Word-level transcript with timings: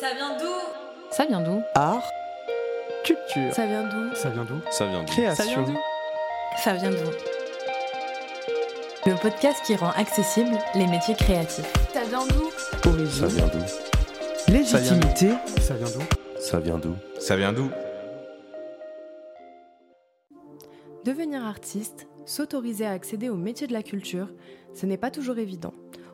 Ça 0.00 0.14
vient 0.14 0.36
d'où 0.38 0.54
Ça 1.10 1.26
vient 1.26 1.40
d'où 1.40 1.62
Art, 1.74 2.02
culture. 3.04 3.52
Ça 3.52 3.66
vient 3.66 3.84
d'où 3.84 4.14
Ça 4.14 4.30
vient 4.30 4.44
d'où 4.44 4.60
Ça 4.70 4.86
vient 4.86 5.02
d'où 5.02 5.12
Ça 5.12 5.24
vient 5.24 5.32
Création. 5.34 5.62
d'où 5.62 5.76
Ça 6.62 6.74
vient 6.74 6.90
d'où 6.90 7.10
Le 9.06 9.14
podcast 9.20 9.60
qui 9.64 9.74
rend 9.76 9.90
accessible 9.90 10.56
les 10.74 10.86
métiers 10.86 11.14
créatifs. 11.14 11.72
Ça 11.92 12.04
vient 12.04 12.26
d'où 12.26 12.50
Ça 12.50 12.88
Origine. 12.90 13.26
vient 13.26 13.46
d'où 13.48 14.52
Légitimité. 14.52 15.30
Ça 15.60 15.74
vient 15.74 15.86
d'où 15.88 16.40
Ça 16.40 16.60
vient 16.60 16.78
d'où 16.78 16.94
Ça 17.18 17.36
vient 17.36 17.52
d'où 17.52 17.70
Devenir 21.04 21.44
artiste, 21.44 22.06
s'autoriser 22.26 22.86
à 22.86 22.92
accéder 22.92 23.30
au 23.30 23.36
métier 23.36 23.66
de 23.66 23.72
la 23.72 23.82
culture, 23.82 24.28
ce 24.74 24.84
n'est 24.86 24.98
pas 24.98 25.10
toujours 25.10 25.38
évident. 25.38 25.72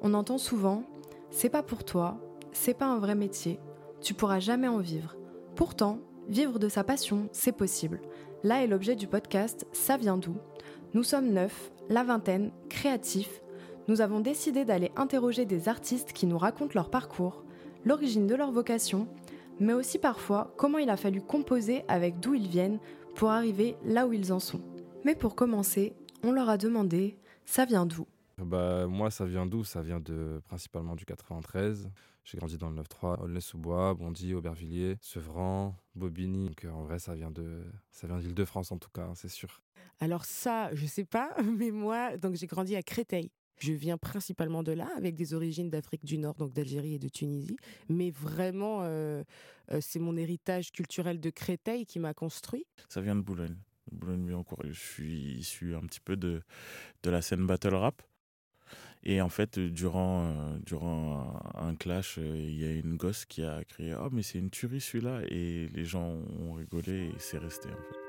On 0.00 0.14
entend 0.14 0.38
souvent 0.38 0.82
c'est 1.30 1.48
pas 1.48 1.62
pour 1.62 1.84
toi, 1.84 2.16
c'est 2.56 2.74
pas 2.74 2.86
un 2.86 2.98
vrai 2.98 3.14
métier, 3.14 3.60
tu 4.00 4.14
pourras 4.14 4.40
jamais 4.40 4.66
en 4.66 4.78
vivre. 4.78 5.14
Pourtant, 5.54 6.00
vivre 6.26 6.58
de 6.58 6.68
sa 6.68 6.82
passion, 6.82 7.28
c'est 7.30 7.52
possible. 7.52 8.00
Là 8.42 8.64
est 8.64 8.66
l'objet 8.66 8.96
du 8.96 9.06
podcast 9.06 9.66
Ça 9.72 9.96
vient 9.96 10.16
d'où? 10.16 10.36
Nous 10.94 11.02
sommes 11.02 11.32
neuf, 11.32 11.70
la 11.88 12.02
vingtaine, 12.02 12.50
créatifs. 12.68 13.42
Nous 13.88 14.00
avons 14.00 14.20
décidé 14.20 14.64
d'aller 14.64 14.90
interroger 14.96 15.44
des 15.44 15.68
artistes 15.68 16.12
qui 16.12 16.26
nous 16.26 16.38
racontent 16.38 16.72
leur 16.74 16.90
parcours, 16.90 17.44
l'origine 17.84 18.26
de 18.26 18.34
leur 18.34 18.50
vocation, 18.50 19.06
mais 19.60 19.74
aussi 19.74 19.98
parfois 19.98 20.52
comment 20.56 20.78
il 20.78 20.90
a 20.90 20.96
fallu 20.96 21.20
composer 21.20 21.84
avec 21.88 22.20
d'où 22.20 22.34
ils 22.34 22.48
viennent 22.48 22.80
pour 23.14 23.30
arriver 23.30 23.76
là 23.84 24.06
où 24.06 24.12
ils 24.12 24.32
en 24.32 24.40
sont. 24.40 24.60
Mais 25.04 25.14
pour 25.14 25.34
commencer, 25.36 25.94
on 26.24 26.32
leur 26.32 26.48
a 26.48 26.56
demandé 26.56 27.16
ça 27.44 27.64
vient 27.64 27.86
d'où? 27.86 28.06
Bah, 28.38 28.86
moi, 28.86 29.10
ça 29.10 29.24
vient 29.24 29.46
d'où? 29.46 29.64
Ça 29.64 29.82
vient 29.82 30.00
de 30.00 30.40
principalement 30.44 30.94
du 30.94 31.06
93. 31.06 31.90
J'ai 32.24 32.38
grandi 32.38 32.58
dans 32.58 32.70
le 32.70 32.82
9-3, 32.82 33.22
Aulnay-sous-Bois, 33.22 33.94
Bondy, 33.94 34.34
Aubervilliers, 34.34 34.96
Sevran, 35.00 35.74
Bobigny. 35.94 36.48
Donc, 36.48 36.64
euh, 36.64 36.70
en 36.70 36.82
vrai, 36.82 36.98
ça 36.98 37.14
vient 37.14 37.30
de, 37.30 37.62
ça 37.92 38.06
vient 38.06 38.18
d'Île-de-France 38.18 38.72
en 38.72 38.78
tout 38.78 38.90
cas, 38.90 39.04
hein, 39.04 39.14
c'est 39.14 39.28
sûr. 39.28 39.62
Alors 40.00 40.24
ça, 40.26 40.74
je 40.74 40.86
sais 40.86 41.04
pas, 41.04 41.34
mais 41.58 41.70
moi, 41.70 42.16
donc 42.18 42.34
j'ai 42.34 42.46
grandi 42.46 42.76
à 42.76 42.82
Créteil. 42.82 43.30
Je 43.58 43.72
viens 43.72 43.96
principalement 43.96 44.62
de 44.62 44.72
là, 44.72 44.90
avec 44.98 45.14
des 45.14 45.32
origines 45.32 45.70
d'Afrique 45.70 46.04
du 46.04 46.18
Nord, 46.18 46.34
donc 46.34 46.52
d'Algérie 46.52 46.94
et 46.94 46.98
de 46.98 47.08
Tunisie. 47.08 47.56
Mais 47.88 48.10
vraiment, 48.10 48.80
euh, 48.82 49.24
euh, 49.70 49.78
c'est 49.80 49.98
mon 49.98 50.14
héritage 50.14 50.72
culturel 50.72 51.20
de 51.20 51.30
Créteil 51.30 51.86
qui 51.86 51.98
m'a 51.98 52.12
construit. 52.12 52.66
Ça 52.90 53.00
vient 53.00 53.16
de 53.16 53.22
Boulogne. 53.22 53.56
Boulogne-Billancourt. 53.92 54.60
Je 54.64 54.78
suis 54.78 55.38
issu 55.38 55.74
un 55.74 55.80
petit 55.80 56.00
peu 56.00 56.16
de, 56.16 56.42
de 57.02 57.10
la 57.10 57.22
scène 57.22 57.46
battle 57.46 57.74
rap. 57.76 58.02
Et 59.08 59.20
en 59.20 59.28
fait, 59.28 59.56
euh, 59.56 59.70
durant, 59.70 60.24
euh, 60.24 60.58
durant 60.66 61.40
un, 61.54 61.76
clash, 61.76 62.18
euh, 62.18 62.36
il 62.36 62.60
y 62.60 62.64
a 62.64 62.72
une 62.72 62.96
gosse 62.96 63.24
qui 63.24 63.44
a 63.44 63.62
crié 63.62 63.94
Oh, 63.94 64.08
mais 64.10 64.24
c'est 64.24 64.40
une 64.40 64.50
tuerie 64.50 64.80
celui-là 64.80 65.20
Et 65.28 65.68
les 65.72 65.84
gens 65.84 66.18
ont 66.40 66.54
rigolé 66.54 67.10
et 67.10 67.14
c'est 67.18 67.38
resté 67.38 67.68
en 67.68 67.76
fait. 67.76 68.00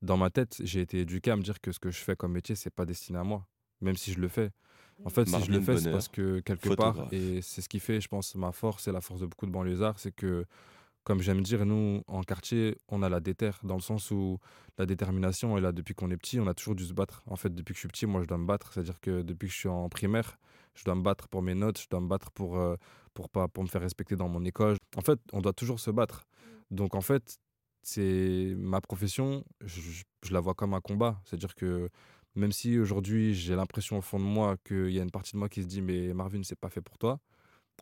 Dans 0.00 0.16
ma 0.16 0.30
tête, 0.30 0.56
j'ai 0.64 0.80
été 0.80 1.00
éduqué 1.00 1.30
à 1.30 1.36
me 1.36 1.42
dire 1.42 1.60
que 1.60 1.70
ce 1.70 1.78
que 1.78 1.90
je 1.90 1.98
fais 1.98 2.16
comme 2.16 2.32
métier, 2.32 2.54
c'est 2.54 2.70
pas 2.70 2.86
destiné 2.86 3.18
à 3.18 3.24
moi, 3.24 3.46
même 3.82 3.96
si 3.96 4.14
je 4.14 4.20
le 4.20 4.28
fais. 4.28 4.50
En 5.04 5.10
fait, 5.10 5.26
si 5.28 5.32
je 5.46 5.52
le 5.52 5.60
fais, 5.64 5.72
c'est 5.78 5.88
parce 5.92 6.08
que 6.08 6.40
quelque 6.40 6.68
part, 6.76 6.96
et 7.12 7.42
c'est 7.42 7.62
ce 7.62 7.68
qui 7.68 7.80
fait, 7.80 8.00
je 8.00 8.08
pense, 8.08 8.34
ma 8.34 8.52
force 8.52 8.86
et 8.88 8.92
la 8.92 9.00
force 9.00 9.20
de 9.20 9.26
beaucoup 9.26 9.46
de 9.46 9.50
banlieusards, 9.52 9.98
c'est 9.98 10.12
que, 10.14 10.44
comme 11.04 11.20
j'aime 11.22 11.42
dire, 11.42 11.64
nous, 11.66 12.02
en 12.06 12.22
quartier, 12.22 12.76
on 12.88 13.02
a 13.02 13.08
la 13.08 13.20
déterre, 13.20 13.58
dans 13.62 13.76
le 13.76 13.80
sens 13.80 14.10
où 14.10 14.38
la 14.78 14.86
détermination 14.86 15.56
est 15.58 15.60
là 15.62 15.72
depuis 15.72 15.94
qu'on 15.94 16.10
est 16.10 16.16
petit, 16.18 16.38
on 16.40 16.46
a 16.46 16.54
toujours 16.54 16.74
dû 16.74 16.84
se 16.84 16.92
battre. 16.92 17.22
En 17.26 17.36
fait, 17.36 17.54
depuis 17.54 17.72
que 17.72 17.76
je 17.76 17.80
suis 17.80 17.88
petit, 17.88 18.06
moi, 18.06 18.22
je 18.22 18.26
dois 18.28 18.38
me 18.38 18.46
battre. 18.46 18.72
C'est-à-dire 18.72 19.00
que 19.00 19.22
depuis 19.22 19.48
que 19.48 19.54
je 19.54 19.58
suis 19.58 19.68
en 19.68 19.88
primaire, 19.88 20.38
je 20.74 20.84
dois 20.84 20.94
me 20.94 21.02
battre 21.02 21.28
pour 21.28 21.42
mes 21.42 21.54
notes, 21.54 21.80
je 21.80 21.88
dois 21.90 22.00
me 22.00 22.08
battre 22.08 22.30
pour, 22.32 22.58
euh, 22.58 22.76
pour, 23.14 23.28
pas, 23.30 23.48
pour 23.48 23.62
me 23.64 23.68
faire 23.68 23.80
respecter 23.80 24.16
dans 24.16 24.28
mon 24.28 24.44
école. 24.44 24.76
En 24.96 25.00
fait, 25.02 25.18
on 25.32 25.40
doit 25.40 25.52
toujours 25.54 25.80
se 25.80 25.90
battre. 25.90 26.26
Donc, 26.70 26.94
en 26.94 27.00
fait, 27.00 27.38
c'est 27.82 28.52
ma 28.56 28.80
profession, 28.80 29.44
je, 29.64 29.80
je- 29.80 30.04
je 30.22 30.32
la 30.34 30.40
vois 30.40 30.54
comme 30.54 30.74
un 30.74 30.80
combat. 30.82 31.20
C'est-à-dire 31.24 31.54
que 31.54 31.88
même 32.36 32.52
si 32.52 32.78
aujourd'hui 32.78 33.34
j'ai 33.34 33.56
l'impression 33.56 33.98
au 33.98 34.02
fond 34.02 34.18
de 34.18 34.24
moi 34.24 34.56
qu'il 34.64 34.90
y 34.90 35.00
a 35.00 35.02
une 35.02 35.10
partie 35.10 35.32
de 35.32 35.38
moi 35.38 35.48
qui 35.48 35.62
se 35.62 35.66
dit 35.68 35.82
mais 35.82 36.12
Marvin 36.14 36.42
c'est 36.42 36.58
pas 36.58 36.70
fait 36.70 36.80
pour 36.80 36.98
toi, 36.98 37.20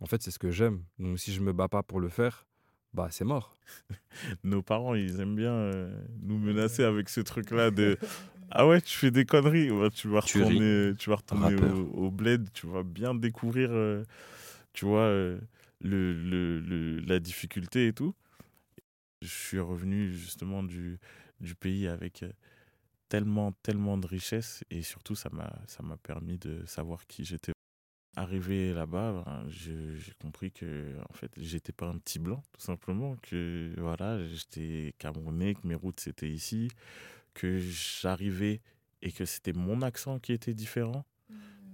en 0.01 0.07
fait 0.07 0.23
c'est 0.23 0.31
ce 0.31 0.39
que 0.39 0.51
j'aime. 0.51 0.85
Donc 0.99 1.19
si 1.19 1.33
je 1.33 1.41
me 1.41 1.53
bats 1.53 1.69
pas 1.69 1.83
pour 1.83 2.01
le 2.01 2.09
faire, 2.09 2.47
bah 2.95 3.09
c'est 3.11 3.25
mort. 3.25 3.55
Nos 4.45 4.63
parents, 4.63 4.95
ils 4.95 5.21
aiment 5.21 5.37
bien 5.37 5.53
euh, 5.53 5.91
nous 6.23 6.39
menacer 6.39 6.83
avec 6.85 7.09
ce 7.09 7.21
truc-là 7.21 7.71
de 7.71 7.97
Ah 8.51 8.67
ouais, 8.67 8.81
tu 8.81 8.97
fais 8.97 9.11
des 9.11 9.27
conneries, 9.27 9.71
Ouais, 9.71 9.91
tu 9.91 10.09
vas 10.09 10.21
retourner, 10.21 10.93
tu 10.99 11.11
vas 11.11 11.17
retourner 11.17 11.55
au, 11.55 11.87
au 12.07 12.11
bled, 12.11 12.49
tu 12.55 12.67
vas 12.67 12.83
bien 12.83 13.15
découvrir, 13.15 13.69
euh, 13.71 14.05
tu 14.73 14.87
vois, 14.87 15.03
euh, 15.03 15.39
le, 15.83 16.15
le- 16.15 16.59
le- 16.61 17.01
la 17.01 17.19
difficulté 17.21 17.89
et 17.89 17.93
tout. 17.93 18.15
Je 19.21 19.29
suis 19.29 19.59
revenu 19.59 20.13
justement 20.13 20.63
du, 20.63 20.99
du 21.41 21.55
pays 21.55 21.89
avec 21.89 22.23
euh, 22.23 22.31
tellement, 23.09 23.53
tellement 23.63 23.99
de 23.99 24.07
richesses 24.07 24.65
et 24.71 24.83
surtout, 24.83 25.15
ça 25.15 25.31
m'a 25.31 25.97
permis 26.03 26.39
de 26.39 26.65
savoir 26.67 27.07
qui 27.07 27.25
j'étais. 27.25 27.53
Arrivé 28.17 28.73
là-bas, 28.73 29.23
ben, 29.25 29.45
j'ai 29.49 30.13
compris 30.21 30.51
que 30.51 30.97
en 31.09 31.13
fait, 31.13 31.31
j'étais 31.37 31.73
pas 31.73 31.87
un 31.87 31.99
petit 31.99 32.19
blanc, 32.19 32.43
tout 32.53 32.61
simplement. 32.61 33.15
Que 33.23 33.73
voilà, 33.79 34.27
j'étais 34.27 34.93
camerounais, 34.99 35.55
que 35.55 35.65
mes 35.69 35.77
routes 35.77 36.01
c'était 36.01 36.29
ici, 36.29 36.69
que 37.33 37.59
j'arrivais 37.59 38.61
et 39.03 39.13
que 39.13 39.25
c'était 39.25 39.53
mon 39.53 39.83
accent 39.83 40.19
qui 40.19 40.33
était 40.33 40.55
différent. 40.55 41.05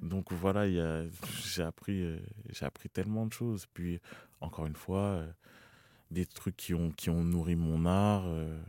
Donc 0.02 0.32
voilà, 0.32 0.68
j'ai 0.68 1.62
appris, 1.62 2.02
euh, 2.02 2.18
j'ai 2.50 2.66
appris 2.66 2.90
tellement 2.90 3.24
de 3.26 3.32
choses. 3.32 3.64
Puis 3.72 3.98
encore 4.42 4.66
une 4.66 4.76
fois, 4.76 5.00
euh, 5.00 5.32
des 6.10 6.26
trucs 6.26 6.56
qui 6.58 6.74
ont, 6.74 6.90
qui 6.90 7.08
ont 7.08 7.24
nourri 7.24 7.56
mon 7.56 7.86
art. 7.86 8.24
euh, 8.26 8.60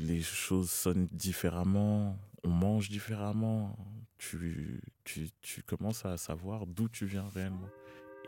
les 0.00 0.20
choses 0.22 0.70
sonnent 0.70 1.08
différemment, 1.12 2.16
on 2.44 2.48
mange 2.50 2.88
différemment. 2.88 3.76
Tu, 4.18 4.80
tu, 5.04 5.28
tu 5.42 5.62
commences 5.62 6.04
à 6.04 6.16
savoir 6.16 6.66
d'où 6.66 6.88
tu 6.88 7.06
viens 7.06 7.28
réellement. 7.34 7.68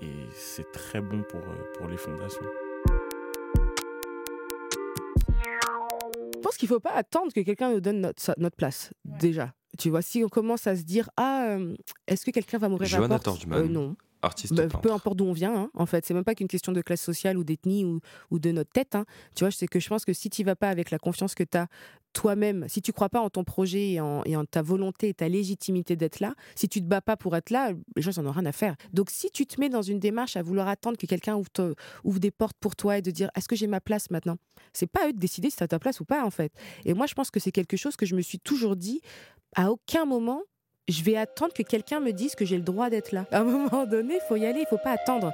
Et 0.02 0.12
c'est 0.34 0.70
très 0.72 1.00
bon 1.00 1.22
pour, 1.28 1.40
euh, 1.40 1.72
pour 1.76 1.88
les 1.88 1.96
fondations. 1.96 2.46
Je 6.34 6.38
pense 6.42 6.56
qu'il 6.56 6.68
faut 6.68 6.80
pas 6.80 6.92
attendre 6.94 7.32
que 7.32 7.40
quelqu'un 7.40 7.72
nous 7.72 7.80
donne 7.80 8.00
notre, 8.00 8.34
notre 8.38 8.56
place, 8.56 8.92
déjà. 9.04 9.52
Tu 9.78 9.90
vois, 9.90 10.02
si 10.02 10.24
on 10.24 10.28
commence 10.28 10.66
à 10.66 10.76
se 10.76 10.82
dire 10.82 11.08
Ah, 11.16 11.46
euh, 11.50 11.74
est-ce 12.06 12.24
que 12.24 12.30
quelqu'un 12.30 12.58
va 12.58 12.68
m'ouvrir 12.68 12.88
la 13.00 13.08
porte? 13.08 13.46
Euh, 13.52 13.68
Non. 13.68 13.96
Artiste 14.22 14.52
Bah, 14.54 14.66
peu 14.82 14.92
importe 14.92 15.16
d'où 15.16 15.24
on 15.24 15.32
vient, 15.32 15.54
hein, 15.54 15.70
en 15.74 15.86
fait. 15.86 16.04
C'est 16.04 16.14
même 16.14 16.24
pas 16.24 16.34
qu'une 16.34 16.48
question 16.48 16.72
de 16.72 16.82
classe 16.82 17.00
sociale 17.00 17.38
ou 17.38 17.44
d'ethnie 17.44 17.84
ou, 17.84 18.00
ou 18.30 18.38
de 18.38 18.50
notre 18.52 18.70
tête. 18.70 18.94
hein. 18.94 19.04
Tu 19.34 19.44
vois, 19.44 19.50
c'est 19.50 19.66
que 19.66 19.80
je 19.80 19.88
pense 19.88 20.04
que 20.04 20.12
si 20.12 20.28
tu 20.30 20.44
vas 20.44 20.56
pas 20.56 20.68
avec 20.68 20.90
la 20.90 20.98
confiance 20.98 21.34
que 21.34 21.42
tu 21.44 21.56
as 21.56 21.68
toi-même, 22.12 22.66
si 22.68 22.82
tu 22.82 22.92
crois 22.92 23.08
pas 23.08 23.20
en 23.20 23.30
ton 23.30 23.44
projet 23.44 23.92
et 23.92 24.00
en, 24.00 24.22
et 24.24 24.36
en 24.36 24.44
ta 24.44 24.62
volonté 24.62 25.08
et 25.08 25.14
ta 25.14 25.28
légitimité 25.28 25.94
d'être 25.94 26.18
là, 26.20 26.34
si 26.56 26.68
tu 26.68 26.80
te 26.80 26.86
bats 26.86 27.00
pas 27.00 27.16
pour 27.16 27.36
être 27.36 27.50
là, 27.50 27.70
les 27.94 28.02
gens, 28.02 28.10
ils 28.10 28.18
en 28.20 28.26
ont 28.26 28.32
rien 28.32 28.46
à 28.46 28.52
faire. 28.52 28.74
Donc, 28.92 29.10
si 29.10 29.30
tu 29.30 29.46
te 29.46 29.60
mets 29.60 29.68
dans 29.68 29.82
une 29.82 30.00
démarche 30.00 30.36
à 30.36 30.42
vouloir 30.42 30.66
attendre 30.68 30.96
que 30.98 31.06
quelqu'un 31.06 31.36
ouvre, 31.36 31.50
te- 31.50 31.74
ouvre 32.04 32.18
des 32.18 32.32
portes 32.32 32.56
pour 32.58 32.74
toi 32.74 32.98
et 32.98 33.02
de 33.02 33.10
dire 33.12 33.30
est-ce 33.36 33.46
que 33.48 33.54
j'ai 33.56 33.68
ma 33.68 33.80
place 33.80 34.10
maintenant? 34.10 34.36
C'est 34.72 34.88
pas 34.88 35.04
à 35.04 35.08
eux 35.08 35.12
de 35.12 35.18
décider 35.18 35.50
si 35.50 35.56
tu 35.56 35.62
as 35.62 35.68
ta 35.68 35.78
place 35.78 36.00
ou 36.00 36.04
pas, 36.04 36.24
en 36.24 36.30
fait. 36.30 36.52
Et 36.84 36.94
moi, 36.94 37.06
je 37.06 37.14
pense 37.14 37.30
que 37.30 37.38
c'est 37.40 37.52
quelque 37.52 37.76
chose 37.76 37.96
que 37.96 38.06
je 38.06 38.16
me 38.16 38.22
suis 38.22 38.40
toujours 38.40 38.74
dit 38.76 39.00
à 39.54 39.70
aucun 39.70 40.04
moment 40.04 40.42
je 40.88 41.02
vais 41.02 41.16
attendre 41.16 41.52
que 41.52 41.62
quelqu'un 41.62 42.00
me 42.00 42.12
dise 42.12 42.34
que 42.34 42.44
j'ai 42.44 42.56
le 42.56 42.62
droit 42.62 42.90
d'être 42.90 43.12
là. 43.12 43.26
À 43.30 43.40
un 43.40 43.44
moment 43.44 43.86
donné, 43.86 44.14
il 44.14 44.28
faut 44.28 44.36
y 44.36 44.46
aller, 44.46 44.60
il 44.60 44.66
faut 44.66 44.78
pas 44.78 44.92
attendre. 44.92 45.32